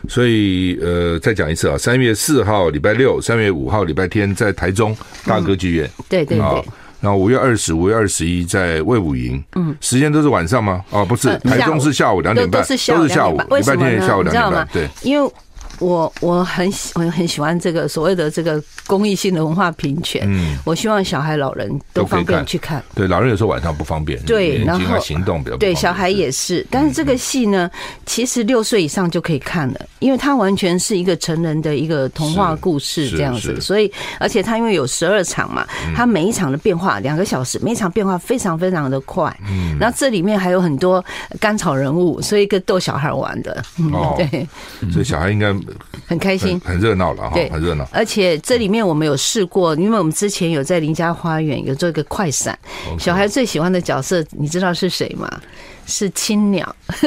[0.08, 6.64] 所以，呃，再讲一次啊，三月四号礼拜六，三月五号礼拜天在台中大歌剧院，对对对。
[7.00, 10.84] 然后五月二十五月二十一在魏武营，嗯，时间都是晚上吗？
[10.90, 15.32] 哦，不是，台中是下午两点半，都是下午，礼拜天下午两点半，对，因为。
[15.80, 22.84] 我我很喜我很喜欢这个所谓的这个公益性的文化平权，嗯，我希望小孩老人都方便去看。
[22.96, 26.66] 对，老人有时候晚上不方便，对，然后行动比较对，小孩也是。
[26.72, 27.70] 但是这个戏呢，
[28.06, 33.62] 其实六岁以上就可以看了，因为它完全是一个成人的一个童话故事这样子。
[33.62, 39.36] 所以，而且它因为有十二场嘛，它每一场的变化两个小时，每一场变化非常非常的快。
[39.48, 41.04] 嗯，然后这里面还有很多
[41.40, 43.63] 甘草人物，所以跟逗小孩玩的。
[43.92, 44.48] 哦，对，
[44.92, 45.54] 所以小孩应该。
[46.08, 47.88] 很开心，很热闹了哈，很热闹。
[47.92, 52.58] 而且这里面我们有试过，因为我们之前有在林家花园有做一个快闪，
[53.00, 55.30] 小孩最喜欢的角色，你知道是谁吗？
[55.90, 56.76] 是青鸟。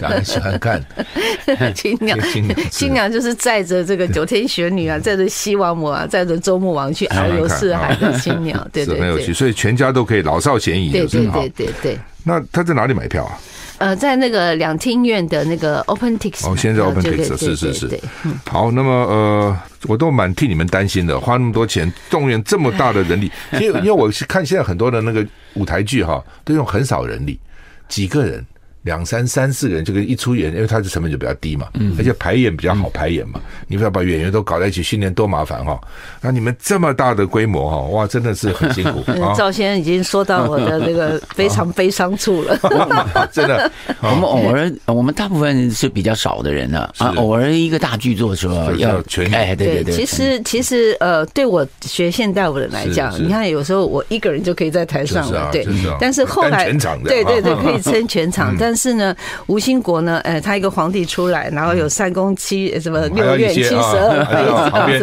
[0.00, 0.84] 小孩喜欢看
[1.72, 9.32] 青鸟， 青鸟，青鸟就是载着这个九天玄女啊，载着西王母啊，载着周穆王去遨游四海的青鸟，对对，很有趣。
[9.32, 11.98] 所以全家都可以，老少咸宜，对对对对对。
[12.24, 13.38] 那他在哪里买票啊？
[13.82, 18.00] 呃，在那个两厅院的那个 OpenTix 哦，现在 OpenTix 是是是，
[18.46, 23.28] 好，那么呃，我都蛮替你们担心的，花那么多钱动员这么大的人力，
[23.60, 27.40] 因为因为我是看现在很多的那个舞台剧哈，都用很少人力，
[27.88, 28.46] 几个人。
[28.82, 35.80] 两三三四个人，这个一出演，因为它的成本就比较低嘛，嗯，而且排演比较好排演嘛，你不要把演员都搞在一起训练多麻烦哈。
[36.20, 39.02] 那你们这么大的规模哈，哇，真的是很辛苦。
[39.36, 42.58] 赵先生已经说到我的那个非常悲伤处了，
[43.32, 43.70] 真的。
[44.02, 48.72] 我们偶尔，我们大部分是比较少的人了啊，偶尔一个大剧作是吧？
[48.78, 49.94] 要全哎，对对对。
[49.94, 55.64] 其实其实呃，对我学现代舞的来讲，你看有时候我一个人就可以在台上了，对。
[56.00, 56.70] 但是后来
[57.04, 59.14] 对对对，可以撑全场，但但是呢，
[59.48, 64.98] 吴兴国呢，呃，他一个皇帝出来，然后有三宫七什么六院七十二妃，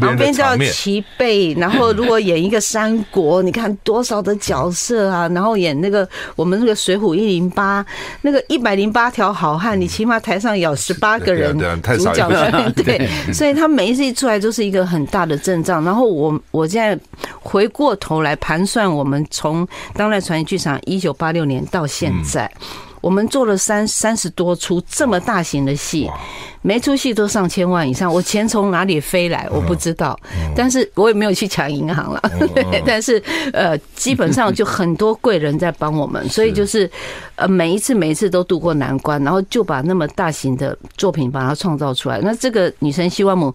[0.00, 7.84] 旁边 叫齐备，然后如果演一个三国，你看多少的角色啊，然后演那个我们那个水浒一零八，
[8.22, 11.52] 那个一百零八条好汉，你起码台上有十八个人
[11.82, 15.84] 主角的， 对，所以他每一次一出来就是一个很大的阵仗。
[15.84, 16.98] 然后我我现在
[17.42, 22.50] 回过头来盘算，我们从当代传奇剧场一九八六年到现在。
[23.00, 26.10] 我们做了三三十多出这么大型的戏，
[26.62, 28.12] 每出戏都上千万以上。
[28.12, 30.18] 我钱从哪里飞来，我不知道，
[30.54, 32.22] 但是我也没有去抢银行了。
[32.84, 36.90] 但是呃，基本上就很多贵人在帮我们， 所以就是
[37.36, 42.20] 呃，每一次每一次都渡过难关，然后就把那么大型的作品把它创造出来。
[42.22, 43.54] 那这个女神西王母。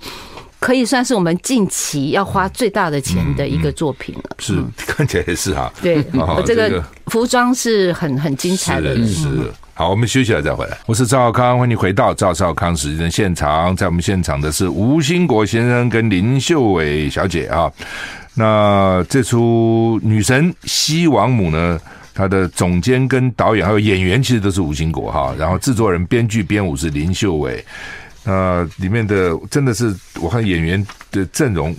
[0.65, 4.35] 可以算是我们近期要花最大的钱的一个作品了。
[4.39, 5.71] 是看起来也是哈。
[5.79, 6.03] 对，
[6.43, 8.95] 这个服装是很很精彩的。
[8.95, 9.27] 是，是。
[9.75, 10.75] 好，我们休息了再回来。
[10.87, 13.75] 我是赵少康，欢迎回到赵少康时间的现场。
[13.75, 17.71] 在我们现场的是吴兴国先生跟林秀伟小姐啊。
[18.33, 21.79] 那这出女神西王母呢？
[22.15, 27.63] 她的总监跟导演还有演员其实都是吴兴国哈，然后制作人、编剧、编舞是林秀伟。
[28.25, 31.73] 那里面的真的是我看演员的阵容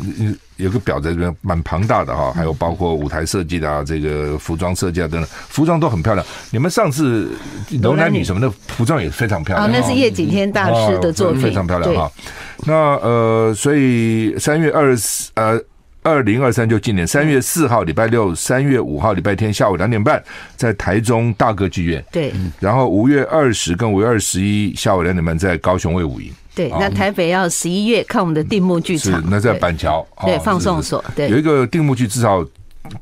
[0.57, 6.25] 有个表在这边蛮庞大的哈，还有包括舞台设计的啊，这个服装设计啊等等，服装都很漂亮。
[6.51, 7.31] 你们上次
[7.83, 9.69] 楼男女什么的服装也非常漂亮。
[9.69, 12.11] 啊，那是叶景天大师的作品，非常漂亮哈。
[12.65, 15.61] 那呃，所以三月二十呃。
[16.07, 20.23] 二零二三就今年三月四号礼拜六，三月五号礼拜天下午两点半，
[20.55, 22.05] 在台中大歌剧院。
[22.12, 26.33] 对，然后五月二十跟五月二十一下午两点半在高雄卫武营。
[26.55, 29.21] 对，那台北要十一月看我们的定目剧场。
[29.21, 30.07] 是，那在板桥。
[30.25, 31.05] 对，放送所。
[31.16, 32.47] 对，有一个定目剧至少。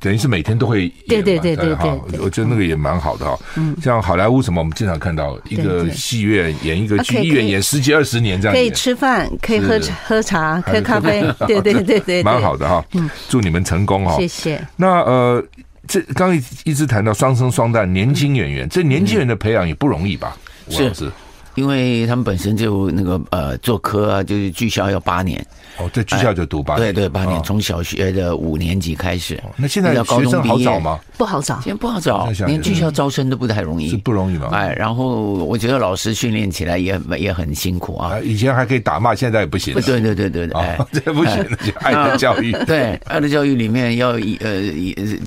[0.00, 3.38] 等于是每天都会演，对对对对对，我觉得那个也蛮好的哈。
[3.56, 8.54] 嗯，像好莱坞什么，我们经常看到一个戏院演一个剧，一演演十几二十年这样。
[8.54, 12.84] 可以吃饭，可以喝喝茶，喝咖啡， 对对对对，蛮好的哈。
[12.92, 14.16] 嗯，祝你们成功哈。
[14.16, 14.60] 谢谢。
[14.76, 15.44] 那呃，
[15.86, 20.36] 这刚一一直谈到双生双旦年轻演员，这年轻人的培养也不容易吧？
[20.70, 21.12] 是是，
[21.54, 25.44] 因为他们本身就那个呃做科啊，就是剧校要八年。
[25.76, 29.42] 哦，在剧校就读八年，对对，八年，从小学的五年级开始。
[29.56, 31.00] 那现在高中好找吗？
[31.18, 34.50] 不好找，现在不好找，连剧校招生都不太容易，是不容易吗？
[34.52, 38.20] 哎，然后我觉得老师训练起来也也很辛苦啊。
[38.20, 39.74] 以前还可以打骂，现在也不行。
[39.74, 41.44] 对对对对对， 哎，这不行，
[41.80, 42.52] 爱的教育。
[42.66, 44.72] 对，爱的教育里面要呃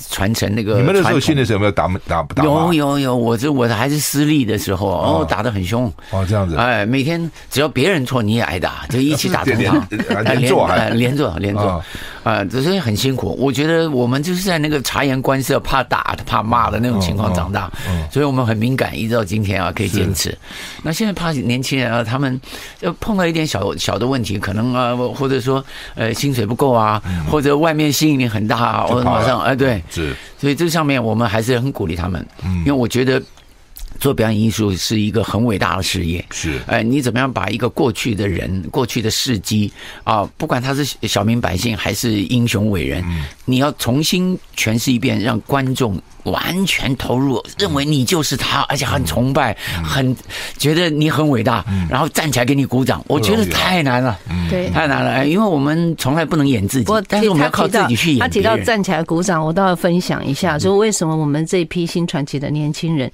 [0.09, 0.77] 传承那个。
[0.77, 2.43] 你们那时候训练时有没有打打打？
[2.45, 5.91] 有有有，我这我还是私立的时候，哦，打得很凶。
[6.17, 6.55] 哦，这样子。
[6.55, 9.87] 哎，每天只要别人错，你也挨打， 就一起打同行，
[10.23, 11.17] 连坐连。
[11.17, 11.83] 坐连坐
[12.23, 13.35] 啊，这是很辛苦。
[13.39, 17.71] 我觉得我们就是在那个察言观色、怕打、怕骂的那种情况长大，
[18.11, 20.37] 所以我们很敏感，一直到今天啊可以坚持。
[20.83, 22.39] 那现在怕年轻人啊，他们
[22.79, 25.63] 就碰到一点小小的问题，可能啊，或者说
[25.95, 27.01] 呃薪水不够啊，
[27.31, 32.23] 或者外面吸引力很大啊，我马上哎对，是，所以这上面我们还是很鼓励他们，
[32.59, 33.21] 因为我觉得。
[33.99, 36.59] 做表演艺术是一个很伟大的事业，是。
[36.67, 39.71] 哎，你怎么样把一个过去的人、过去的事迹
[40.03, 43.03] 啊，不管他是小民百姓还是英雄伟人，
[43.45, 50.15] 你要重新诠释一遍，让观众完全投入，认为你就是他，而且很崇拜，很
[50.57, 53.03] 觉得你很伟大，然后站起来给你鼓掌。
[53.07, 58.19] 我觉得太难了，对，太难了，因为我们从来不能演自己，但是我们要靠自己去演。
[58.19, 63.11] 他提到站起来鼓掌，我倒要分享一下，说为什么我们这一批新传奇的年轻人。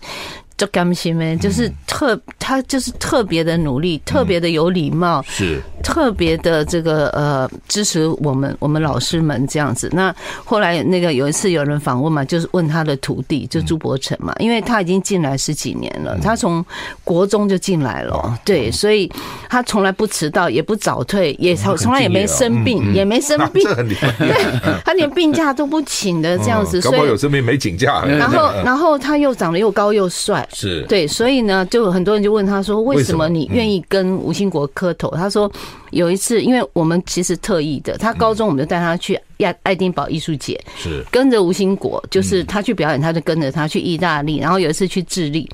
[0.57, 5.61] 就甘心呗，就是特他就是特别的努力，特别的有礼貌，是。
[5.83, 9.89] 特别的这个呃支持我们我们老师们这样子。
[9.91, 16.65] 那后来那个有一次有人访问嘛，就是问他的徒弟就朱伯成嘛，因为他已经进来十几年了，他从
[17.03, 19.11] 国中就进来了，对，所以
[19.49, 28.05] 他从来不迟到，也不早退，也从从来也没生病，也没生病，对，他连病假都不请的这样子，所以有生病没请假。
[28.05, 30.42] 然后然后他又长得又高又帅。
[30.51, 35.51] 是对，所以呢，就很多人就问他说：“为什么你愿意跟吴兴国磕头？”他说
[35.91, 45.49] ：“有一次，因为我们其实特意的，他高中我们就带他去亚爱丁堡艺术节，是跟着吴兴国，就是他去表演，他就跟着他去意大利，然后有一次去智利。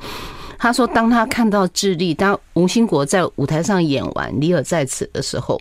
[0.59, 5.59] 他说，当他看到智利，当吴兴国在舞台上演完《李尔在此》的时候，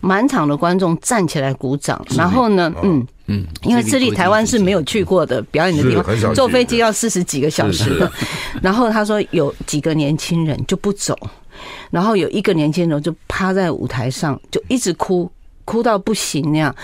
[0.00, 8.10] 满场的观众站起来鼓掌，然后呢，嗯。”嗯，因为智利台湾是没有去过的表演的地方，坐飞机要四十几个小时。
[8.62, 11.14] 然后他说有几个年轻人就不走，
[11.90, 15.30] 然后有一个年轻人就趴在舞台上就一直哭。
[15.68, 16.74] 哭到不行那样，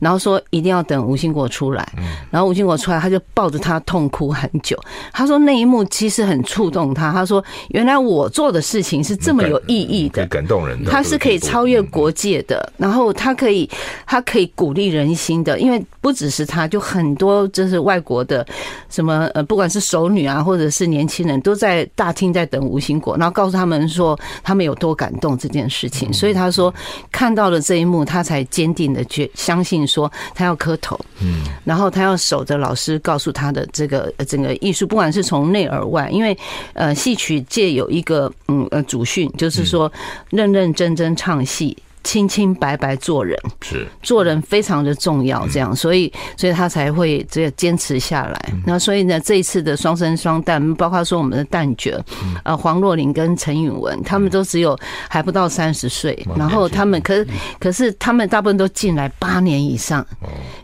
[0.00, 1.88] 然后说一定要等吴兴国出来，
[2.28, 4.76] 然后吴兴国出来，他就抱着他痛哭很久。
[5.12, 7.12] 他说那一幕其实很触动他。
[7.12, 13.70] 他说原来我做的事情是这么有意义的，感动人的，他是可以超越国界的，然后他可以
[14.04, 15.60] 他可以鼓励人心的。
[15.60, 18.44] 因为不只是他，就很多就是外国的
[18.88, 26.12] 什么呃，不管是熟女啊，或者是年轻人，都在大厅在等吴兴国，然后告诉他们说他们有多感动这件事情。
[26.12, 26.74] 所以他说
[27.12, 28.31] 看到了这一幕，他才。
[28.32, 36.36] 才坚定的去相信说他要磕头，嗯，然后他要守着老师告诉他的这个整个艺术，不管是从内而外，因为
[36.72, 39.92] 呃戏曲界有一个嗯呃祖训，就是说
[40.30, 41.76] 认认真真唱戏。
[42.04, 43.86] 清清白白做人，是。
[44.02, 48.52] 做人非常的重要，这样，所以所以他才会这个坚持下来。
[48.66, 52.02] 那所以呢，这一次的双生双旦，包括说我们的旦角，
[52.44, 57.26] 呃，黄若琳跟陈允文，他们都只有还不到三十岁，然后他们可是
[57.58, 60.04] 可是他们大部分都进来八年以上，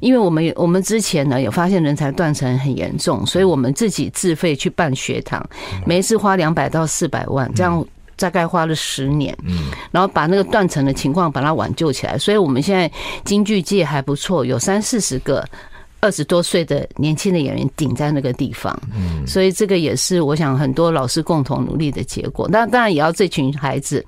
[0.00, 5.44] 因为我们我们之前呢有发现人才断层很严重，所以我们自己自费去办学堂，
[5.86, 7.84] 每一次花两百到四百万这样。
[8.18, 12.90] 大概花了十年，嗯，然后把那个断层的情况把它挽救起来，所以我们现在
[13.24, 15.42] 京剧界还不错，有三四十个
[16.00, 22.48] 二十多岁的年轻的演员顶在那个地方，嗯，所以这个也是我想很多老师共同努力的结果。
[22.50, 24.04] 那当然也要这群孩子，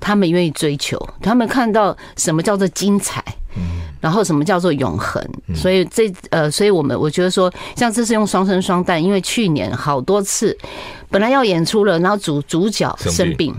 [0.00, 3.22] 他们愿意追求，他们看到什么叫做精彩，
[3.56, 5.22] 嗯，然后什么叫做永恒，
[5.54, 10.56] 所以这呃，所以我们我觉得说，像这次用双生双旦，因为去年好多次。
[11.12, 13.52] 本来要演出了，然后主主角生病，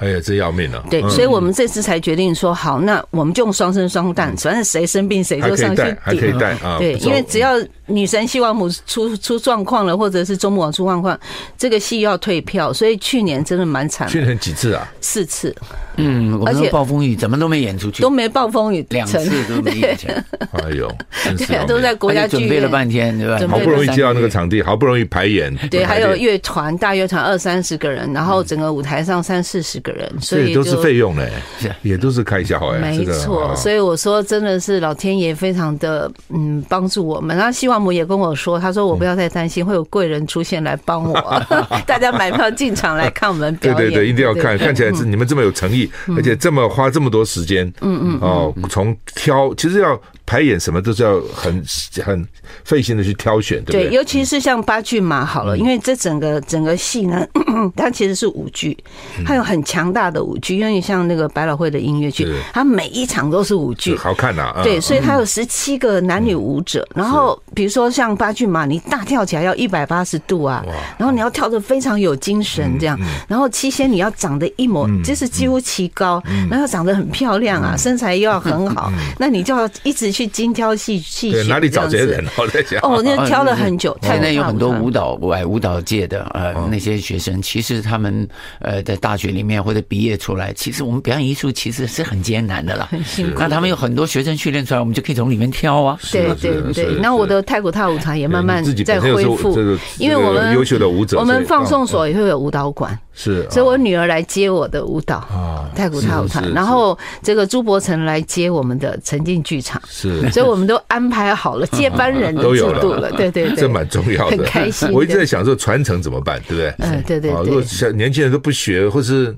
[0.00, 0.82] 哎呀，这要命了。
[0.90, 6.78] 对，所以我们这次才决定说，好，那我们就用双生双旦，反正谁生病谁就上去顶，还可以带啊。
[6.78, 7.54] 对，因为只要
[7.86, 11.18] 女神希望母出出状况了，或者是周母往出状况，
[11.58, 14.08] 这个戏要退票，所以去年真的蛮惨。
[14.08, 14.90] 去年几次啊？
[15.00, 15.54] 四次。
[15.96, 20.10] 嗯，而且暴风雨怎么都没演出去，都没暴风雨，两次都没演成。
[20.52, 20.90] 哎呦，
[21.36, 23.38] 对，都在国家剧院准备了半天，对吧？
[23.48, 31.30] 好不容易接到那个场地，好不容易排演，对，还有乐团，大乐团二三十个人，然后整个舞台上三四十个人，所以都是费用嘞，
[31.82, 33.54] 也都是开销哎，没错。
[33.56, 37.36] 所以我说，真的是老天爷非常的嗯帮助我们。
[37.36, 41.42] 然后西王母也跟我说，他说我不要太担心，会有贵人出现来帮我，
[41.86, 45.90] 大家买票进场来看我们表演，对对对，一定要看，看起来是你们这么有诚意。
[46.16, 50.00] 而且这么花这么多时间，嗯嗯，哦，从挑其实要。
[50.30, 51.60] 排演什么都是要很
[52.04, 52.24] 很
[52.62, 53.88] 费心的去挑选，对不对？
[53.88, 57.26] 对，尤其是像八骏马好了，因为这整个整个戏呢，
[57.74, 58.78] 它其实是舞剧，
[59.26, 64.54] 它有很强大的舞剧，因为像那个百老汇的音乐剧，它每一场都是舞剧，好看呐。
[64.62, 70.64] 对，所以它有十七个男女舞者，然后比如说像八骏马，你大跳起来要一百八十度啊，
[70.96, 80.19] 然后你要跳的非常有精神这样，然后七仙你要长得一模，就是几乎齐高，然后长得很漂亮啊，身材又要很好，那你就要一直去。
[80.20, 82.22] 去精挑细细选，哪里找这些人？
[82.36, 83.96] 我在想，哦，那挑了很久。
[84.02, 92.86] 现在有很多舞蹈外舞蹈界的呃那些学生，其实他们呃在大学里面或者毕业出来，其实我们表演艺术其实是很艰难的啦。
[92.90, 93.38] 很辛苦。
[93.38, 95.98] 那他们有很多学生训练出来，我们就可以从里面挑啊。
[96.12, 96.98] 对对对。
[97.00, 99.56] 那我的太古踏舞团也慢慢在恢复，
[99.96, 102.98] 因为我们优秀的舞者，我们放送所也会有舞蹈馆。
[103.14, 114.90] 是，所以我女儿来接我的舞蹈啊，太古踏舞团，然后这个朱伯承来接我们的沉浸剧场，是，所以我们都安排好了接班人的 制度了，对对对，这蛮重要的，很开心。
[114.92, 116.74] 我一直在想说传承怎么办，对不对？
[116.78, 117.42] 嗯，对对对。
[117.44, 119.34] 如果小年轻人都不学，或是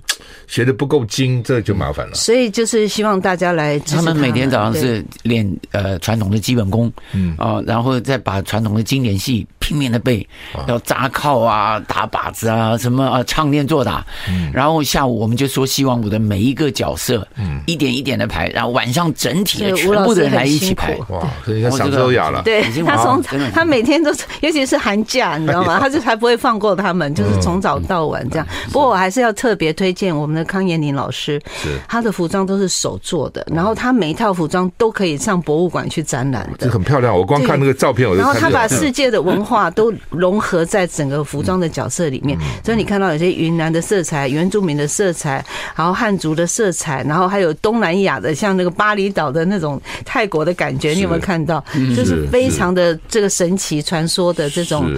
[0.47, 2.15] 学的不够精，这就麻烦了。
[2.15, 4.23] 所以就是希望大家来他们。
[4.23, 10.25] 每天早上是练呃传统的基本功，嗯啊，然后再把传统的经典戏拼命的背，
[10.69, 14.05] 要扎靠啊、打靶子啊、什么啊、唱念做打。
[14.53, 20.95] 然后下午我们就说希望我的每一个角色，嗯，一点一点的排，然后晚上整体的全部的人来一起排。
[21.09, 22.43] 哇，所以他嗓子都哑了。
[22.43, 23.23] 对，他从
[23.55, 25.79] 他每天都是，尤其是寒假，你知道吗？
[25.81, 28.47] 他就还不会放过他们，就是从早到晚这样。
[28.67, 37.17] 不过我还是要特别推荐我们的康延宁老师，是他的服装都是手做的，然后他每一套服装都可以上博物馆去展览的，这很漂亮。
[37.17, 38.21] 我光看那个照片，我就。
[38.21, 45.45] 然后他把世界的文化都融合在整个服装的角色里面，所以你看到有些云南的色彩、原住民的色彩，
[45.77, 51.63] 然后汉族的色彩，然后还有东南亚的，像那个巴厘岛的那种泰国的感觉，你有没有看到？
[51.97, 54.91] 就是非常的这个神奇传说的这种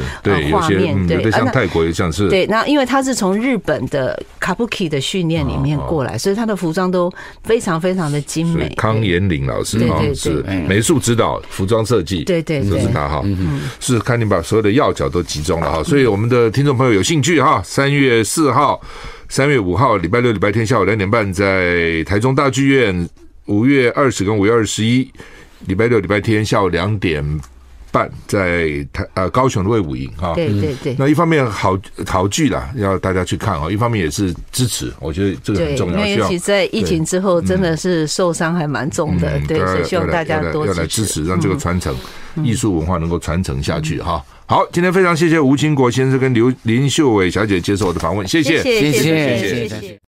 [0.50, 2.46] 画面，对，像泰国也像是对。
[2.46, 7.12] 那因为他是从日本的 Kabuki 的训练里面过来，所以他的服装都
[7.44, 8.68] 非常非常的精美。
[8.76, 13.22] 康延岭老师哈是美术指导、服装设计，对对，就是他哈。
[13.80, 18.80] 是看你把所有的要角都集中了哈，所以我们的听众朋友有兴趣哈，三月四号。
[19.28, 23.04] 三月五号，礼拜六、礼拜天下午两点半，在台中大剧院；
[23.46, 25.10] 五月二十跟五月二十一，
[25.66, 27.24] 礼拜六、礼拜天下午两点
[27.90, 30.34] 半，在台呃高雄的魏武营哈。
[30.34, 30.94] 对对对。
[30.98, 31.76] 那一方面好
[32.06, 35.98] 好剧啦，要大家去看哦；一方面也是支持，我觉得这个很重要。
[35.98, 41.96] 因为尤其在疫情之后，真的是受伤还蛮重的，对，所以希望大家多要来支持，让这个传承
[42.36, 44.22] 艺术文化能够传承下去哈。
[44.46, 49.98] 好，今天非常谢谢吴清国先生跟刘林秀伟小姐接受我的访问，谢谢，谢谢，谢谢。